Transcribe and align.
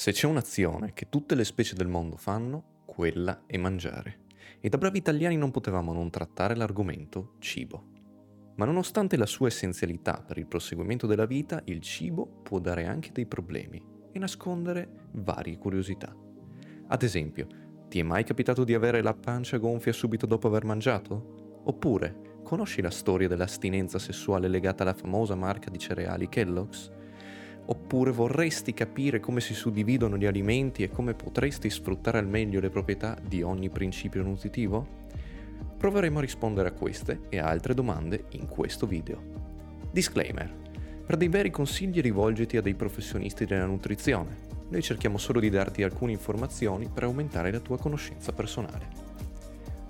Se 0.00 0.12
c'è 0.12 0.26
un'azione 0.26 0.94
che 0.94 1.10
tutte 1.10 1.34
le 1.34 1.44
specie 1.44 1.74
del 1.74 1.86
mondo 1.86 2.16
fanno, 2.16 2.84
quella 2.86 3.42
è 3.44 3.58
mangiare. 3.58 4.20
E 4.58 4.70
da 4.70 4.78
bravi 4.78 4.96
italiani 4.96 5.36
non 5.36 5.50
potevamo 5.50 5.92
non 5.92 6.08
trattare 6.08 6.56
l'argomento 6.56 7.34
cibo. 7.38 7.84
Ma 8.56 8.64
nonostante 8.64 9.18
la 9.18 9.26
sua 9.26 9.48
essenzialità 9.48 10.24
per 10.26 10.38
il 10.38 10.46
proseguimento 10.46 11.06
della 11.06 11.26
vita, 11.26 11.60
il 11.66 11.82
cibo 11.82 12.24
può 12.42 12.60
dare 12.60 12.86
anche 12.86 13.12
dei 13.12 13.26
problemi 13.26 13.84
e 14.10 14.18
nascondere 14.18 14.88
varie 15.16 15.58
curiosità. 15.58 16.16
Ad 16.86 17.02
esempio, 17.02 17.46
ti 17.90 17.98
è 17.98 18.02
mai 18.02 18.24
capitato 18.24 18.64
di 18.64 18.72
avere 18.72 19.02
la 19.02 19.12
pancia 19.12 19.58
gonfia 19.58 19.92
subito 19.92 20.24
dopo 20.24 20.46
aver 20.46 20.64
mangiato? 20.64 21.60
Oppure, 21.64 22.38
conosci 22.42 22.80
la 22.80 22.88
storia 22.88 23.28
dell'astinenza 23.28 23.98
sessuale 23.98 24.48
legata 24.48 24.82
alla 24.82 24.94
famosa 24.94 25.34
marca 25.34 25.68
di 25.68 25.78
cereali 25.78 26.26
Kellogg's? 26.30 26.90
Oppure 27.66 28.10
vorresti 28.10 28.74
capire 28.74 29.20
come 29.20 29.40
si 29.40 29.54
suddividono 29.54 30.16
gli 30.16 30.26
alimenti 30.26 30.82
e 30.82 30.90
come 30.90 31.14
potresti 31.14 31.70
sfruttare 31.70 32.18
al 32.18 32.26
meglio 32.26 32.60
le 32.60 32.70
proprietà 32.70 33.16
di 33.22 33.42
ogni 33.42 33.68
principio 33.68 34.22
nutritivo? 34.22 34.98
Proveremo 35.76 36.18
a 36.18 36.22
rispondere 36.22 36.68
a 36.68 36.72
queste 36.72 37.20
e 37.28 37.38
a 37.38 37.46
altre 37.46 37.74
domande 37.74 38.24
in 38.30 38.46
questo 38.46 38.86
video. 38.86 39.22
Disclaimer. 39.90 40.52
Per 41.06 41.16
dei 41.16 41.28
veri 41.28 41.50
consigli 41.50 42.00
rivolgiti 42.00 42.56
a 42.56 42.62
dei 42.62 42.74
professionisti 42.74 43.46
della 43.46 43.66
nutrizione. 43.66 44.48
Noi 44.68 44.82
cerchiamo 44.82 45.18
solo 45.18 45.40
di 45.40 45.50
darti 45.50 45.82
alcune 45.82 46.12
informazioni 46.12 46.88
per 46.92 47.04
aumentare 47.04 47.50
la 47.50 47.60
tua 47.60 47.78
conoscenza 47.78 48.32
personale. 48.32 49.08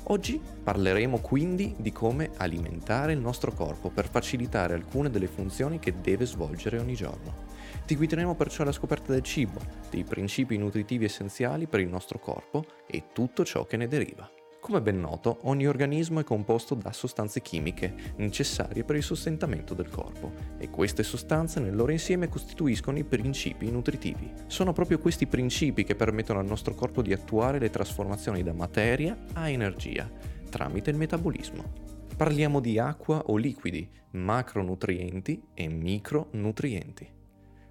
Oggi 0.04 0.40
parleremo 0.62 1.18
quindi 1.18 1.74
di 1.76 1.92
come 1.92 2.30
alimentare 2.36 3.12
il 3.12 3.20
nostro 3.20 3.52
corpo 3.52 3.90
per 3.90 4.08
facilitare 4.08 4.74
alcune 4.74 5.10
delle 5.10 5.28
funzioni 5.28 5.78
che 5.78 5.94
deve 6.00 6.24
svolgere 6.24 6.78
ogni 6.78 6.94
giorno. 6.94 7.49
Ti 7.86 7.96
guideremo 7.96 8.34
perciò 8.34 8.62
alla 8.62 8.72
scoperta 8.72 9.12
del 9.12 9.22
cibo, 9.22 9.60
dei 9.90 10.04
principi 10.04 10.56
nutritivi 10.56 11.04
essenziali 11.04 11.66
per 11.66 11.80
il 11.80 11.88
nostro 11.88 12.18
corpo 12.18 12.64
e 12.86 13.04
tutto 13.12 13.44
ciò 13.44 13.64
che 13.66 13.76
ne 13.76 13.88
deriva. 13.88 14.30
Come 14.60 14.82
ben 14.82 15.00
noto, 15.00 15.38
ogni 15.44 15.66
organismo 15.66 16.20
è 16.20 16.24
composto 16.24 16.74
da 16.74 16.92
sostanze 16.92 17.40
chimiche 17.40 18.14
necessarie 18.16 18.84
per 18.84 18.96
il 18.96 19.02
sostentamento 19.02 19.72
del 19.72 19.88
corpo 19.88 20.32
e 20.58 20.68
queste 20.68 21.02
sostanze 21.02 21.60
nel 21.60 21.74
loro 21.74 21.92
insieme 21.92 22.28
costituiscono 22.28 22.98
i 22.98 23.04
principi 23.04 23.70
nutritivi. 23.70 24.30
Sono 24.48 24.74
proprio 24.74 24.98
questi 24.98 25.26
principi 25.26 25.84
che 25.84 25.94
permettono 25.94 26.40
al 26.40 26.46
nostro 26.46 26.74
corpo 26.74 27.00
di 27.00 27.14
attuare 27.14 27.58
le 27.58 27.70
trasformazioni 27.70 28.42
da 28.42 28.52
materia 28.52 29.16
a 29.32 29.48
energia 29.48 30.10
tramite 30.50 30.90
il 30.90 30.96
metabolismo. 30.96 31.88
Parliamo 32.14 32.60
di 32.60 32.78
acqua 32.78 33.22
o 33.26 33.36
liquidi, 33.36 33.88
macronutrienti 34.10 35.42
e 35.54 35.68
micronutrienti. 35.68 37.19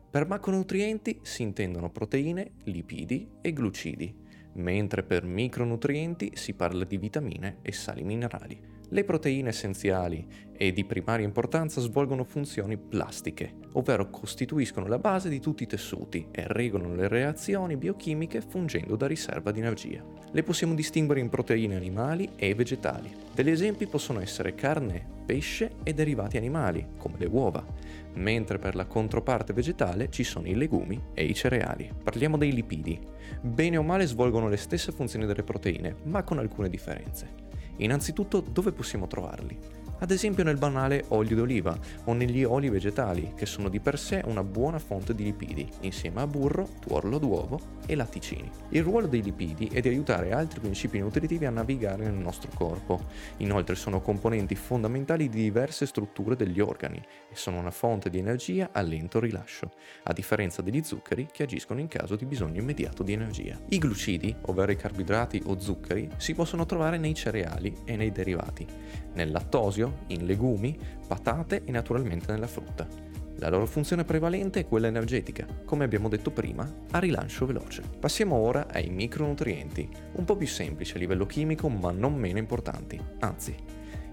Per 0.09 0.27
macronutrienti 0.27 1.19
si 1.21 1.43
intendono 1.43 1.91
proteine, 1.91 2.53
lipidi 2.63 3.29
e 3.41 3.53
glucidi 3.53 4.27
mentre 4.53 5.03
per 5.03 5.23
micronutrienti 5.23 6.31
si 6.35 6.53
parla 6.53 6.83
di 6.83 6.97
vitamine 6.97 7.57
e 7.61 7.71
sali 7.71 8.03
minerali. 8.03 8.77
Le 8.91 9.03
proteine 9.03 9.49
essenziali 9.49 10.25
e 10.51 10.73
di 10.73 10.83
primaria 10.83 11.23
importanza 11.23 11.79
svolgono 11.79 12.23
funzioni 12.23 12.75
plastiche, 12.75 13.53
ovvero 13.73 14.09
costituiscono 14.09 14.88
la 14.88 14.97
base 14.97 15.29
di 15.29 15.39
tutti 15.39 15.61
i 15.61 15.67
tessuti 15.67 16.27
e 16.31 16.45
regolano 16.47 16.95
le 16.95 17.07
reazioni 17.07 17.77
biochimiche 17.77 18.41
fungendo 18.41 18.95
da 18.95 19.05
riserva 19.05 19.51
di 19.51 19.59
energia. 19.59 20.03
Le 20.31 20.41
possiamo 20.41 20.73
distinguere 20.73 21.21
in 21.21 21.29
proteine 21.29 21.75
animali 21.75 22.31
e 22.35 22.55
vegetali. 22.55 23.16
Degli 23.31 23.51
esempi 23.51 23.85
possono 23.85 24.21
essere 24.21 24.55
carne, 24.55 25.05
pesce 25.23 25.75
e 25.83 25.94
derivati 25.94 26.38
animali, 26.38 26.94
come 26.97 27.19
le 27.19 27.27
uova, 27.27 27.63
mentre 28.15 28.57
per 28.57 28.75
la 28.75 28.85
controparte 28.85 29.53
vegetale 29.53 30.09
ci 30.09 30.23
sono 30.23 30.47
i 30.47 30.55
legumi 30.55 31.02
e 31.13 31.25
i 31.25 31.33
cereali. 31.33 31.91
Parliamo 32.03 32.38
dei 32.38 32.53
lipidi. 32.53 32.99
Bene 33.41 33.77
o 33.77 33.83
male 33.83 34.05
svolgono 34.05 34.49
le 34.49 34.57
stesse 34.57 34.91
funzioni 34.91 35.25
delle 35.25 35.43
proteine, 35.43 35.95
ma 36.03 36.23
con 36.23 36.39
alcune 36.39 36.69
differenze. 36.69 37.47
Innanzitutto 37.77 38.41
dove 38.41 38.71
possiamo 38.71 39.07
trovarli? 39.07 39.57
Ad 40.00 40.11
esempio 40.11 40.44
nel 40.44 40.57
banale 40.57 41.06
olio 41.09 41.35
d'oliva 41.35 41.78
o 42.06 42.13
negli 42.13 42.44
oli 42.44 42.69
vegetali, 42.69 43.34
che 43.35 43.46
sono 43.46 43.69
di 43.69 43.79
per 43.79 44.00
sé 44.00 44.22
una 44.25 44.44
buona 44.44 44.79
fonte 44.79 45.13
di 45.13 45.23
lipidi, 45.23 45.69
insieme 45.81 46.22
a 46.22 46.28
burro, 46.28 46.68
tuorlo 46.79 47.18
d'uovo 47.18 47.59
e 47.85 47.96
latticini. 47.96 48.50
Il 48.69 48.84
ruolo 48.84 49.07
dei 49.07 49.22
lipidi 49.22 49.68
è 49.68 49.81
di 49.81 49.90
aiutare 49.90 50.31
altri 50.31 50.59
principi 50.59 51.00
nutritivi 51.00 51.46
a 51.46 51.50
navigare 51.50 52.03
nel 52.03 52.13
nostro 52.13 52.51
corpo. 52.53 53.00
Inoltre 53.38 53.75
sono 53.75 54.01
componenti 54.01 54.56
fondamentali 54.56 55.29
di 55.29 55.41
diverse 55.41 55.85
strutture 55.85 56.35
degli 56.35 56.59
organi 56.59 56.97
e 56.97 57.35
sono 57.35 57.59
una 57.59 57.72
fonte 57.72 58.09
di 58.09 58.19
energia 58.19 58.69
a 58.72 58.81
lento 58.81 59.19
rilascio, 59.19 59.72
a 60.03 60.13
differenza 60.13 60.62
degli 60.62 60.84
zuccheri 60.84 61.28
che 61.31 61.44
agiscono 61.44 61.79
in 61.79 61.88
caso 61.88 62.16
di 62.16 62.25
bisogno 62.25 62.59
immediato 62.59 63.03
di 63.03 63.13
energia. 63.13 63.59
I 63.69 63.78
glucidi, 63.78 64.35
ovvero 64.46 64.72
i 64.72 64.75
carboidrati 64.75 65.41
o 65.46 65.59
zuccheri, 65.59 66.09
si 66.18 66.34
possono 66.34 66.66
trovare 66.66 66.97
nei 66.97 67.13
cereali 67.13 67.75
e 67.85 67.96
nei 67.96 68.12
derivati, 68.12 68.66
nel 69.13 69.31
lattosio, 69.31 69.88
in 70.07 70.25
legumi, 70.25 70.77
patate 71.07 71.63
e 71.66 71.72
naturalmente 71.72 72.31
nella 72.31 72.47
frutta. 72.47 72.88
La 73.35 73.50
loro 73.50 73.66
funzione 73.66 74.03
prevalente 74.03 74.59
è 74.59 74.67
quella 74.67 74.88
energetica, 74.88 75.47
come 75.63 75.85
abbiamo 75.85 76.09
detto 76.09 76.31
prima, 76.31 76.69
a 76.91 77.00
rilancio 77.00 77.45
veloce. 77.45 77.83
Passiamo 77.99 78.35
ora 78.35 78.67
ai 78.69 78.89
micronutrienti, 78.89 79.89
un 80.13 80.25
po' 80.25 80.35
più 80.35 80.47
semplici 80.47 80.95
a 80.95 80.99
livello 80.99 81.25
chimico 81.25 81.69
ma 81.69 81.91
non 81.91 82.16
meno 82.16 82.38
importanti, 82.38 82.99
anzi 83.19 83.55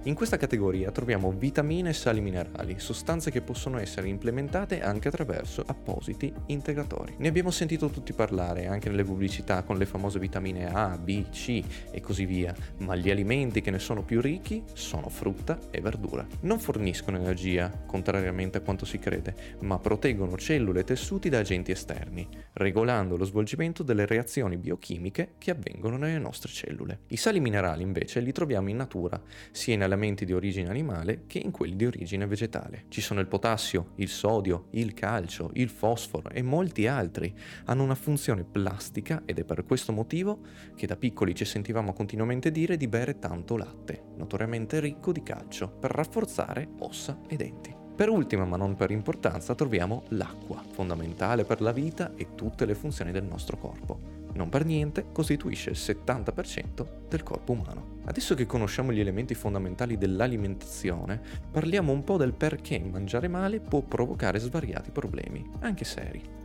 in 0.06 0.15
questa 0.15 0.37
categoria 0.37 0.93
troviamo 0.93 1.33
vitamine 1.33 1.89
e 1.89 1.93
sali 1.93 2.21
minerali, 2.21 2.78
sostanze 2.78 3.33
che 3.33 3.41
possono 3.41 3.78
essere 3.78 4.06
implementate 4.06 4.81
anche 4.81 5.09
attraverso 5.09 5.65
appositi 5.67 6.33
integratori. 6.47 7.17
Ne 7.19 7.27
abbiamo 7.27 7.50
sentito 7.50 7.91
tutti 7.91 8.12
parlare 8.12 8.69
anche 8.69 8.89
nelle 8.89 9.03
pubblicità 9.03 9.65
con 9.65 9.77
le 9.77 9.84
famose 9.84 10.21
vitamine 10.21 10.72
A, 10.72 10.97
B, 10.97 11.28
C 11.31 11.61
e 11.91 12.00
così 12.00 12.25
via, 12.25 12.55
ma 12.78 12.95
gli 12.95 13.11
alimenti 13.11 13.61
che 13.61 13.72
ne 13.72 13.81
sono 13.81 14.05
più 14.05 14.21
ricchi 14.21 14.62
sono 14.75 15.09
frutta 15.09 15.59
e 15.72 15.81
verdura. 15.81 16.25
Non 16.43 16.61
forniscono 16.61 17.16
energia, 17.16 17.69
contrariamente 17.84 18.59
a 18.59 18.61
quanto 18.61 18.84
si 18.84 19.00
crede, 19.00 19.34
ma 19.62 19.81
proteggono 19.81 20.37
cellule 20.37 20.81
e 20.81 20.84
tessuti 20.84 21.28
da 21.28 21.41
agenti 21.41 21.72
esterni, 21.72 22.28
regolando 22.53 23.16
lo 23.16 23.25
svolgimento 23.25 23.83
delle 23.83 24.06
reazioni 24.06 24.56
biochimiche 24.56 25.33
che 25.39 25.50
avvengono 25.50 25.97
nelle 25.97 26.21
nostre 26.21 26.53
cellule. 26.53 27.00
I 27.09 27.16
sali 27.16 27.41
minerali 27.41 27.83
invece 27.83 28.21
li 28.21 28.31
troviamo 28.31 28.69
in 28.69 28.77
natura, 28.77 29.21
sia 29.50 29.75
in 29.75 29.83
elementi 29.97 30.27
di 30.27 30.34
origine 30.34 30.69
animale 30.69 31.23
che 31.27 31.39
in 31.39 31.51
quelli 31.51 31.75
di 31.75 31.87
origine 31.87 32.27
vegetale. 32.27 32.84
Ci 32.89 33.01
sono 33.01 33.21
il 33.21 33.27
potassio, 33.27 33.93
il 33.97 34.09
sodio, 34.09 34.67
il 34.71 34.93
calcio, 34.93 35.51
il 35.55 35.71
fosforo 35.71 36.29
e 36.31 36.43
molti 36.43 36.87
altri. 36.87 37.34
Hanno 37.65 37.83
una 37.83 37.95
funzione 37.95 38.45
plastica 38.45 39.23
ed 39.25 39.39
è 39.39 39.45
per 39.45 39.65
questo 39.65 39.93
motivo 39.93 40.41
che 40.77 40.87
da 40.87 40.97
piccoli 40.97 41.34
ci 41.34 41.47
sentivamo 41.47 41.93
continuamente 41.95 42.53
dire 42.53 42.77
di 42.77 42.87
bere 42.87 43.19
tanto 43.19 43.57
latte, 43.57 44.03
notoriamente 44.17 44.79
ricco 44.81 45.11
di 45.12 45.23
calcio, 45.23 45.71
per 45.71 45.91
rafforzare 45.91 46.69
ossa 46.81 47.19
e 47.27 47.37
denti. 47.37 47.75
Per 47.97 48.11
ultima, 48.11 48.45
ma 48.45 48.59
non 48.59 48.77
per 48.77 48.91
importanza, 48.91 49.55
troviamo 49.55 50.05
l'acqua, 50.09 50.63
fondamentale 50.73 51.45
per 51.45 51.63
la 51.63 51.73
vita 51.73 52.13
e 52.15 52.34
tutte 52.34 52.67
le 52.67 52.75
funzioni 52.75 53.11
del 53.11 53.25
nostro 53.25 53.57
corpo 53.57 54.16
non 54.36 54.48
per 54.48 54.64
niente 54.64 55.06
costituisce 55.10 55.70
il 55.70 55.76
70% 55.76 56.86
del 57.08 57.22
corpo 57.22 57.52
umano. 57.52 57.94
Adesso 58.04 58.34
che 58.34 58.47
conosciamo 58.47 58.92
gli 58.92 59.00
elementi 59.00 59.34
fondamentali 59.34 59.98
dell'alimentazione, 59.98 61.20
parliamo 61.50 61.91
un 61.91 62.04
po' 62.04 62.16
del 62.16 62.34
perché 62.34 62.78
mangiare 62.78 63.26
male 63.26 63.58
può 63.58 63.80
provocare 63.80 64.38
svariati 64.38 64.91
problemi, 64.92 65.44
anche 65.60 65.84
seri. 65.84 66.44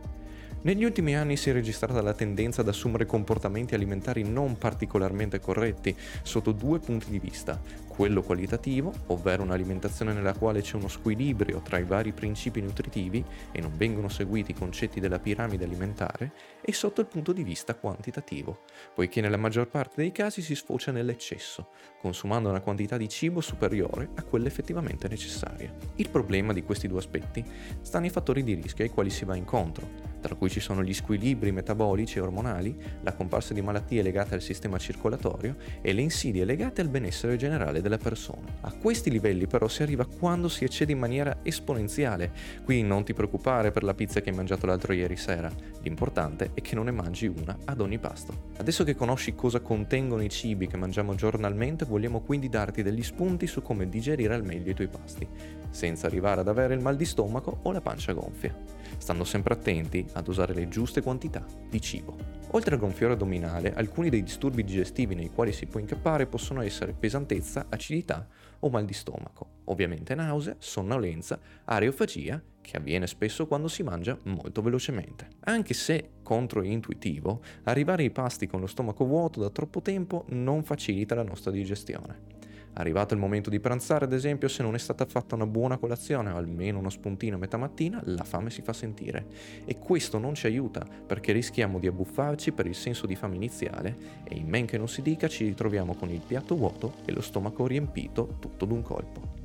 Negli 0.64 0.84
ultimi 0.84 1.16
anni 1.16 1.36
si 1.36 1.50
è 1.50 1.52
registrata 1.52 2.00
la 2.02 2.14
tendenza 2.14 2.60
ad 2.60 2.68
assumere 2.68 3.04
comportamenti 3.04 3.74
alimentari 3.74 4.22
non 4.22 4.56
particolarmente 4.56 5.40
corretti 5.40 5.94
sotto 6.22 6.52
due 6.52 6.78
punti 6.78 7.10
di 7.10 7.18
vista, 7.18 7.60
quello 7.94 8.22
qualitativo, 8.22 8.90
ovvero 9.08 9.42
un'alimentazione 9.42 10.14
nella 10.14 10.32
quale 10.32 10.62
c'è 10.62 10.76
uno 10.76 10.88
squilibrio 10.88 11.60
tra 11.60 11.78
i 11.78 11.84
vari 11.84 12.12
principi 12.12 12.62
nutritivi 12.62 13.22
e 13.52 13.60
non 13.60 13.76
vengono 13.76 14.08
seguiti 14.08 14.52
i 14.52 14.54
concetti 14.54 14.98
della 14.98 15.18
piramide 15.18 15.64
alimentare, 15.64 16.32
e 16.62 16.72
sotto 16.72 17.02
il 17.02 17.06
punto 17.06 17.32
di 17.32 17.42
vista 17.42 17.74
quantitativo, 17.74 18.60
poiché 18.94 19.20
nella 19.20 19.36
maggior 19.36 19.68
parte 19.68 19.96
dei 19.96 20.10
casi 20.10 20.40
si 20.40 20.54
sfocia 20.54 20.90
nell'eccesso, 20.90 21.68
consumando 22.00 22.48
una 22.48 22.60
quantità 22.60 22.96
di 22.96 23.10
cibo 23.10 23.42
superiore 23.42 24.08
a 24.14 24.22
quella 24.22 24.46
effettivamente 24.46 25.06
necessaria. 25.06 25.70
Il 25.96 26.08
problema 26.08 26.54
di 26.54 26.62
questi 26.62 26.88
due 26.88 26.98
aspetti 26.98 27.44
sta 27.82 27.98
nei 27.98 28.10
fattori 28.10 28.42
di 28.42 28.54
rischio 28.54 28.84
ai 28.84 28.90
quali 28.90 29.10
si 29.10 29.26
va 29.26 29.36
incontro, 29.36 30.10
tra 30.22 30.34
cui 30.34 30.48
ci 30.48 30.60
sono 30.60 30.82
gli 30.82 30.94
squilibri 30.94 31.52
metabolici 31.52 32.16
e 32.16 32.22
ormonali, 32.22 32.74
la 33.02 33.12
comparsa 33.12 33.52
di 33.52 33.60
malattie 33.60 34.02
legate 34.02 34.34
al 34.34 34.40
sistema 34.40 34.78
circolatorio 34.78 35.56
e 35.82 35.92
le 35.92 36.00
insidie 36.00 36.44
legate 36.46 36.80
al 36.80 36.88
benessere 36.88 37.36
generale 37.36 37.80
della 37.82 37.98
persona. 37.98 38.46
A 38.62 38.72
questi 38.72 39.10
livelli 39.10 39.46
però 39.46 39.68
si 39.68 39.82
arriva 39.82 40.06
quando 40.06 40.48
si 40.48 40.64
eccede 40.64 40.92
in 40.92 40.98
maniera 40.98 41.40
esponenziale, 41.42 42.32
quindi 42.64 42.88
non 42.88 43.04
ti 43.04 43.12
preoccupare 43.12 43.70
per 43.70 43.82
la 43.82 43.92
pizza 43.92 44.22
che 44.22 44.30
hai 44.30 44.36
mangiato 44.36 44.64
l'altro 44.64 44.94
ieri 44.94 45.16
sera, 45.16 45.50
l'importante 45.82 46.52
è 46.54 46.62
che 46.62 46.74
non 46.74 46.86
ne 46.86 46.92
mangi 46.92 47.26
una 47.26 47.58
ad 47.66 47.80
ogni 47.80 47.98
pasto. 47.98 48.50
Adesso 48.56 48.84
che 48.84 48.94
conosci 48.94 49.34
cosa 49.34 49.60
contengono 49.60 50.22
i 50.22 50.30
cibi 50.30 50.66
che 50.66 50.78
mangiamo 50.78 51.14
giornalmente, 51.14 51.84
vogliamo 51.84 52.20
quindi 52.20 52.48
darti 52.48 52.82
degli 52.82 53.02
spunti 53.02 53.46
su 53.46 53.60
come 53.60 53.88
digerire 53.88 54.34
al 54.34 54.44
meglio 54.44 54.70
i 54.70 54.74
tuoi 54.74 54.88
pasti, 54.88 55.28
senza 55.72 56.06
arrivare 56.06 56.42
ad 56.42 56.48
avere 56.48 56.74
il 56.74 56.80
mal 56.80 56.94
di 56.94 57.04
stomaco 57.04 57.58
o 57.62 57.72
la 57.72 57.80
pancia 57.80 58.12
gonfia, 58.12 58.56
stando 58.98 59.24
sempre 59.24 59.54
attenti 59.54 60.06
ad 60.12 60.28
usare 60.28 60.54
le 60.54 60.68
giuste 60.68 61.02
quantità 61.02 61.44
di 61.68 61.80
cibo. 61.80 62.16
Oltre 62.52 62.74
al 62.74 62.80
gonfiore 62.80 63.14
addominale, 63.14 63.74
alcuni 63.74 64.10
dei 64.10 64.22
disturbi 64.22 64.62
digestivi 64.62 65.14
nei 65.14 65.30
quali 65.30 65.52
si 65.52 65.66
può 65.66 65.80
incappare 65.80 66.26
possono 66.26 66.60
essere 66.62 66.92
pesantezza, 66.92 67.66
acidità 67.68 68.28
o 68.60 68.68
mal 68.68 68.84
di 68.84 68.92
stomaco, 68.92 69.46
ovviamente 69.64 70.14
nausea, 70.14 70.54
sonnolenza, 70.58 71.40
areofagia, 71.64 72.40
che 72.60 72.76
avviene 72.76 73.06
spesso 73.06 73.46
quando 73.46 73.68
si 73.68 73.82
mangia 73.82 74.16
molto 74.24 74.62
velocemente. 74.62 75.28
Anche 75.40 75.74
se 75.74 76.10
controintuitivo, 76.22 77.42
arrivare 77.64 78.04
ai 78.04 78.10
pasti 78.10 78.46
con 78.46 78.60
lo 78.60 78.66
stomaco 78.66 79.04
vuoto 79.04 79.40
da 79.40 79.50
troppo 79.50 79.82
tempo 79.82 80.24
non 80.28 80.62
facilita 80.62 81.14
la 81.14 81.24
nostra 81.24 81.50
digestione. 81.50 82.40
Arrivato 82.74 83.12
il 83.12 83.20
momento 83.20 83.50
di 83.50 83.60
pranzare, 83.60 84.06
ad 84.06 84.12
esempio, 84.12 84.48
se 84.48 84.62
non 84.62 84.74
è 84.74 84.78
stata 84.78 85.04
fatta 85.04 85.34
una 85.34 85.46
buona 85.46 85.76
colazione 85.76 86.30
o 86.30 86.36
almeno 86.36 86.78
uno 86.78 86.88
spuntino 86.88 87.36
a 87.36 87.38
metà 87.38 87.56
mattina, 87.56 88.00
la 88.04 88.24
fame 88.24 88.50
si 88.50 88.62
fa 88.62 88.72
sentire. 88.72 89.26
E 89.64 89.78
questo 89.78 90.18
non 90.18 90.34
ci 90.34 90.46
aiuta, 90.46 90.86
perché 91.06 91.32
rischiamo 91.32 91.78
di 91.78 91.86
abbuffarci 91.86 92.52
per 92.52 92.66
il 92.66 92.74
senso 92.74 93.06
di 93.06 93.16
fame 93.16 93.36
iniziale 93.36 94.22
e 94.24 94.36
in 94.36 94.48
men 94.48 94.66
che 94.66 94.78
non 94.78 94.88
si 94.88 95.02
dica 95.02 95.28
ci 95.28 95.44
ritroviamo 95.44 95.94
con 95.94 96.08
il 96.10 96.22
piatto 96.26 96.56
vuoto 96.56 96.94
e 97.04 97.12
lo 97.12 97.20
stomaco 97.20 97.66
riempito 97.66 98.36
tutto 98.38 98.64
d'un 98.64 98.82
colpo. 98.82 99.41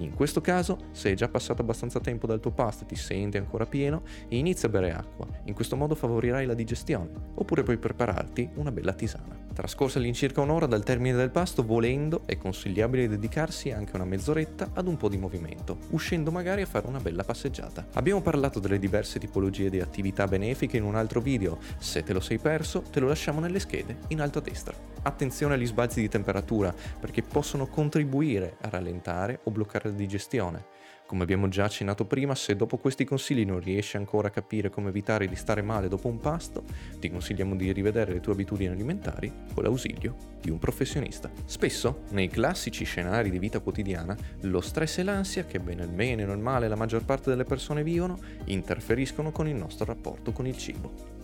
In 0.00 0.14
questo 0.14 0.40
caso, 0.40 0.78
se 0.92 1.12
è 1.12 1.14
già 1.14 1.28
passato 1.28 1.62
abbastanza 1.62 1.98
tempo 1.98 2.26
dal 2.26 2.40
tuo 2.40 2.52
pasto 2.52 2.84
e 2.84 2.86
ti 2.86 2.96
senti 2.96 3.36
ancora 3.36 3.66
pieno, 3.66 4.02
inizia 4.28 4.68
a 4.68 4.70
bere 4.70 4.92
acqua. 4.92 5.26
In 5.44 5.54
questo 5.54 5.76
modo 5.76 5.94
favorirai 5.94 6.46
la 6.46 6.54
digestione, 6.54 7.10
oppure 7.34 7.62
puoi 7.62 7.78
prepararti 7.78 8.50
una 8.54 8.70
bella 8.70 8.92
tisana. 8.92 9.46
Trascorsa 9.52 9.98
all'incirca 9.98 10.40
un'ora 10.40 10.66
dal 10.66 10.84
termine 10.84 11.16
del 11.16 11.30
pasto, 11.30 11.64
volendo, 11.64 12.22
è 12.26 12.36
consigliabile 12.36 13.08
dedicarsi 13.08 13.72
anche 13.72 13.96
una 13.96 14.04
mezz'oretta 14.04 14.70
ad 14.74 14.86
un 14.86 14.96
po' 14.96 15.08
di 15.08 15.18
movimento, 15.18 15.78
uscendo 15.90 16.30
magari 16.30 16.62
a 16.62 16.66
fare 16.66 16.86
una 16.86 17.00
bella 17.00 17.24
passeggiata. 17.24 17.88
Abbiamo 17.94 18.20
parlato 18.20 18.60
delle 18.60 18.78
diverse 18.78 19.18
tipologie 19.18 19.68
di 19.68 19.80
attività 19.80 20.28
benefiche 20.28 20.76
in 20.76 20.84
un 20.84 20.94
altro 20.94 21.20
video, 21.20 21.58
se 21.78 22.04
te 22.04 22.12
lo 22.12 22.20
sei 22.20 22.38
perso 22.38 22.82
te 22.82 23.00
lo 23.00 23.08
lasciamo 23.08 23.40
nelle 23.40 23.58
schede 23.58 23.98
in 24.08 24.20
alto 24.20 24.38
a 24.38 24.42
destra. 24.42 24.76
Attenzione 25.08 25.54
agli 25.54 25.66
sbalzi 25.66 26.02
di 26.02 26.08
temperatura, 26.08 26.74
perché 27.00 27.22
possono 27.22 27.66
contribuire 27.66 28.58
a 28.60 28.68
rallentare 28.68 29.40
o 29.44 29.50
bloccare 29.50 29.88
la 29.88 29.96
digestione 29.96 30.66
come 31.08 31.22
abbiamo 31.22 31.48
già 31.48 31.64
accennato 31.64 32.04
prima, 32.04 32.34
se 32.34 32.54
dopo 32.54 32.76
questi 32.76 33.06
consigli 33.06 33.46
non 33.46 33.60
riesci 33.60 33.96
ancora 33.96 34.28
a 34.28 34.30
capire 34.30 34.68
come 34.68 34.90
evitare 34.90 35.26
di 35.26 35.36
stare 35.36 35.62
male 35.62 35.88
dopo 35.88 36.06
un 36.06 36.18
pasto, 36.18 36.64
ti 36.98 37.08
consigliamo 37.08 37.56
di 37.56 37.72
rivedere 37.72 38.12
le 38.12 38.20
tue 38.20 38.34
abitudini 38.34 38.70
alimentari 38.70 39.32
con 39.54 39.62
l'ausilio 39.62 40.14
di 40.38 40.50
un 40.50 40.58
professionista. 40.58 41.30
Spesso, 41.46 42.02
nei 42.10 42.28
classici 42.28 42.84
scenari 42.84 43.30
di 43.30 43.38
vita 43.38 43.60
quotidiana, 43.60 44.14
lo 44.42 44.60
stress 44.60 44.98
e 44.98 45.02
l'ansia, 45.02 45.46
che 45.46 45.60
bene 45.60 45.84
il 45.84 45.92
bene 45.92 46.24
o 46.24 46.36
male 46.36 46.68
la 46.68 46.76
maggior 46.76 47.06
parte 47.06 47.30
delle 47.30 47.44
persone 47.44 47.82
vivono, 47.82 48.18
interferiscono 48.44 49.32
con 49.32 49.48
il 49.48 49.54
nostro 49.54 49.86
rapporto 49.86 50.32
con 50.32 50.46
il 50.46 50.58
cibo. 50.58 51.17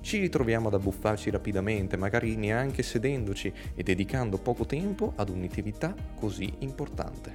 Ci 0.00 0.18
ritroviamo 0.18 0.68
ad 0.68 0.74
abbuffarci 0.74 1.30
rapidamente, 1.30 1.96
magari 1.96 2.36
neanche 2.36 2.82
sedendoci 2.82 3.52
e 3.74 3.82
dedicando 3.82 4.38
poco 4.38 4.64
tempo 4.64 5.12
ad 5.16 5.28
un'attività 5.28 5.94
così 6.18 6.52
importante. 6.60 7.34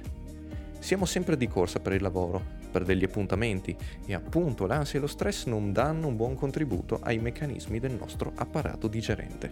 Siamo 0.78 1.06
sempre 1.06 1.36
di 1.36 1.48
corsa 1.48 1.80
per 1.80 1.92
il 1.92 2.02
lavoro, 2.02 2.42
per 2.70 2.84
degli 2.84 3.04
appuntamenti 3.04 3.74
e 4.04 4.12
appunto 4.12 4.66
l'ansia 4.66 4.98
e 4.98 5.00
lo 5.02 5.06
stress 5.06 5.46
non 5.46 5.72
danno 5.72 6.08
un 6.08 6.16
buon 6.16 6.34
contributo 6.34 6.98
ai 7.02 7.18
meccanismi 7.18 7.78
del 7.78 7.94
nostro 7.94 8.32
apparato 8.34 8.88
digerente. 8.88 9.50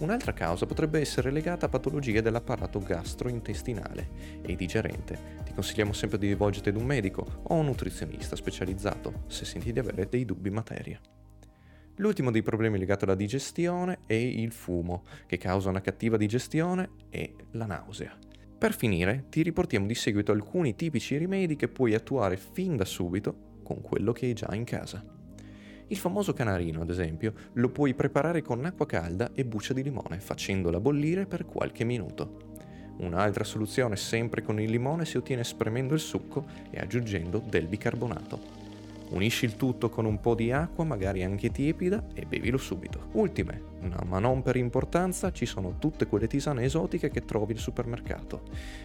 Un'altra 0.00 0.32
causa 0.32 0.66
potrebbe 0.66 0.98
essere 0.98 1.30
legata 1.30 1.66
a 1.66 1.68
patologie 1.68 2.22
dell'apparato 2.22 2.78
gastrointestinale 2.78 4.08
e 4.42 4.56
digerente. 4.56 5.18
Ti 5.44 5.52
consigliamo 5.52 5.92
sempre 5.92 6.18
di 6.18 6.26
rivolgerti 6.26 6.70
ad 6.70 6.76
un 6.76 6.84
medico 6.84 7.42
o 7.42 7.54
un 7.54 7.66
nutrizionista 7.66 8.34
specializzato 8.34 9.24
se 9.28 9.44
senti 9.44 9.72
di 9.72 9.78
avere 9.78 10.08
dei 10.08 10.24
dubbi 10.24 10.48
in 10.48 10.54
materia. 10.54 11.00
L'ultimo 11.96 12.30
dei 12.30 12.42
problemi 12.42 12.78
legato 12.78 13.04
alla 13.04 13.14
digestione 13.14 14.00
è 14.06 14.14
il 14.14 14.52
fumo, 14.52 15.04
che 15.26 15.36
causa 15.36 15.68
una 15.68 15.80
cattiva 15.80 16.16
digestione 16.16 16.90
e 17.10 17.34
la 17.52 17.66
nausea. 17.66 18.16
Per 18.58 18.74
finire, 18.74 19.26
ti 19.30 19.42
riportiamo 19.42 19.86
di 19.86 19.94
seguito 19.94 20.32
alcuni 20.32 20.74
tipici 20.74 21.16
rimedi 21.16 21.56
che 21.56 21.68
puoi 21.68 21.94
attuare 21.94 22.36
fin 22.36 22.76
da 22.76 22.84
subito 22.84 23.58
con 23.62 23.80
quello 23.80 24.12
che 24.12 24.26
hai 24.26 24.32
già 24.32 24.54
in 24.54 24.64
casa. 24.64 25.02
Il 25.86 25.96
famoso 25.96 26.32
canarino, 26.32 26.82
ad 26.82 26.90
esempio, 26.90 27.34
lo 27.54 27.68
puoi 27.70 27.94
preparare 27.94 28.42
con 28.42 28.64
acqua 28.64 28.86
calda 28.86 29.32
e 29.34 29.44
buccia 29.44 29.72
di 29.72 29.82
limone, 29.82 30.20
facendola 30.20 30.78
bollire 30.78 31.26
per 31.26 31.46
qualche 31.46 31.84
minuto. 31.84 32.48
Un'altra 32.98 33.44
soluzione 33.44 33.96
sempre 33.96 34.42
con 34.42 34.60
il 34.60 34.70
limone 34.70 35.04
si 35.04 35.16
ottiene 35.16 35.42
spremendo 35.42 35.94
il 35.94 36.00
succo 36.00 36.46
e 36.70 36.78
aggiungendo 36.78 37.42
del 37.44 37.66
bicarbonato. 37.66 38.69
Unisci 39.10 39.44
il 39.44 39.56
tutto 39.56 39.88
con 39.88 40.04
un 40.04 40.20
po' 40.20 40.34
di 40.34 40.52
acqua, 40.52 40.84
magari 40.84 41.24
anche 41.24 41.50
tiepida, 41.50 42.04
e 42.14 42.26
bevilo 42.26 42.58
subito. 42.58 43.08
Ultime, 43.12 43.60
no, 43.80 43.98
ma 44.06 44.20
non 44.20 44.42
per 44.42 44.54
importanza, 44.54 45.32
ci 45.32 45.46
sono 45.46 45.76
tutte 45.78 46.06
quelle 46.06 46.28
tisane 46.28 46.62
esotiche 46.62 47.10
che 47.10 47.24
trovi 47.24 47.54
al 47.54 47.58
supermercato. 47.58 48.42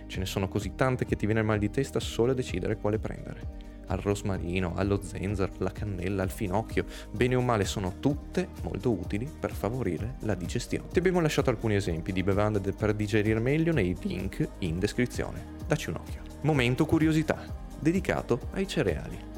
Ce 0.08 0.18
ne 0.18 0.26
sono 0.26 0.48
così 0.48 0.74
tante 0.76 1.06
che 1.06 1.16
ti 1.16 1.26
viene 1.26 1.42
il 1.42 1.46
mal 1.46 1.60
di 1.60 1.70
testa 1.70 2.00
solo 2.00 2.32
a 2.32 2.36
decidere 2.36 2.78
quale 2.78 2.98
prendere. 2.98 3.74
Al 3.88 4.00
rosmarino, 4.00 4.74
allo 4.76 5.00
zenzero, 5.04 5.52
alla 5.60 5.72
cannella, 5.72 6.24
al 6.24 6.32
finocchio, 6.32 6.86
bene 7.12 7.36
o 7.36 7.42
male 7.42 7.66
sono 7.66 8.00
tutte 8.00 8.48
molto 8.64 8.92
utili 8.92 9.30
per 9.40 9.52
favorire 9.52 10.16
la 10.22 10.34
digestione. 10.34 10.88
Ti 10.92 10.98
abbiamo 10.98 11.22
lasciato 11.22 11.52
alcuni 11.52 11.76
esempi 11.76 12.12
di 12.12 12.24
bevande 12.24 12.60
per 12.72 12.96
digerire 12.96 13.40
meglio 13.40 13.74
nei 13.74 13.96
link 14.02 14.48
in 14.60 14.80
descrizione. 14.80 15.54
Dacci 15.68 15.90
un 15.90 15.98
occhio. 15.98 16.22
Momento 16.42 16.88
curiosità, 16.88 17.46
dedicato 17.80 18.40
ai 18.54 18.68
cereali. 18.68 19.34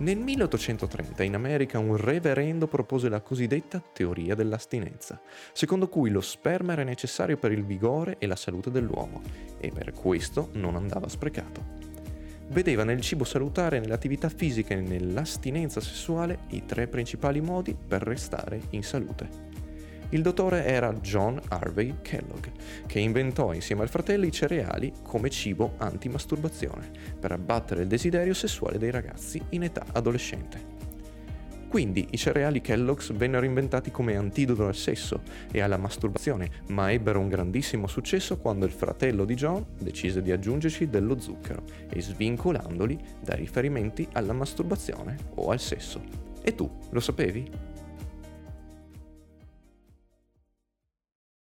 Nel 0.00 0.16
1830 0.16 1.22
in 1.24 1.34
America 1.34 1.78
un 1.78 1.94
reverendo 1.94 2.66
propose 2.66 3.10
la 3.10 3.20
cosiddetta 3.20 3.82
teoria 3.92 4.34
dell'astinenza, 4.34 5.20
secondo 5.52 5.88
cui 5.88 6.08
lo 6.08 6.22
sperma 6.22 6.72
era 6.72 6.84
necessario 6.84 7.36
per 7.36 7.52
il 7.52 7.66
vigore 7.66 8.16
e 8.18 8.26
la 8.26 8.36
salute 8.36 8.70
dell'uomo 8.70 9.20
e 9.58 9.70
per 9.70 9.92
questo 9.92 10.48
non 10.54 10.74
andava 10.74 11.06
sprecato. 11.06 11.78
Vedeva 12.48 12.82
nel 12.82 13.02
cibo 13.02 13.24
salutare, 13.24 13.78
nell'attività 13.78 14.30
fisica 14.30 14.72
e 14.72 14.80
nell'astinenza 14.80 15.82
sessuale 15.82 16.40
i 16.48 16.64
tre 16.64 16.86
principali 16.86 17.42
modi 17.42 17.76
per 17.76 18.00
restare 18.00 18.58
in 18.70 18.82
salute. 18.82 19.49
Il 20.10 20.22
dottore 20.22 20.64
era 20.64 20.92
John 20.94 21.40
Harvey 21.48 21.96
Kellogg, 22.02 22.46
che 22.86 22.98
inventò 22.98 23.52
insieme 23.52 23.82
al 23.82 23.88
fratello 23.88 24.26
i 24.26 24.32
cereali 24.32 24.92
come 25.02 25.30
cibo 25.30 25.74
anti-masturbazione, 25.78 26.90
per 27.18 27.32
abbattere 27.32 27.82
il 27.82 27.88
desiderio 27.88 28.34
sessuale 28.34 28.78
dei 28.78 28.90
ragazzi 28.90 29.40
in 29.50 29.62
età 29.62 29.84
adolescente. 29.92 30.78
Quindi 31.70 32.08
i 32.10 32.16
cereali 32.16 32.60
Kellogg's 32.60 33.12
vennero 33.12 33.46
inventati 33.46 33.92
come 33.92 34.16
antidoto 34.16 34.66
al 34.66 34.74
sesso 34.74 35.22
e 35.52 35.60
alla 35.60 35.76
masturbazione, 35.76 36.50
ma 36.70 36.90
ebbero 36.90 37.20
un 37.20 37.28
grandissimo 37.28 37.86
successo 37.86 38.38
quando 38.38 38.66
il 38.66 38.72
fratello 38.72 39.24
di 39.24 39.34
John 39.36 39.64
decise 39.78 40.20
di 40.20 40.32
aggiungerci 40.32 40.88
dello 40.88 41.20
zucchero 41.20 41.62
e 41.88 42.02
svincolandoli 42.02 42.98
dai 43.22 43.36
riferimenti 43.36 44.08
alla 44.14 44.32
masturbazione 44.32 45.16
o 45.36 45.50
al 45.52 45.60
sesso. 45.60 46.02
E 46.42 46.56
tu 46.56 46.68
lo 46.90 46.98
sapevi? 46.98 47.69